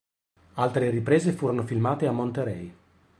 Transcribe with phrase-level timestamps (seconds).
[0.55, 2.73] Altre riprese furono filmate a Monterey.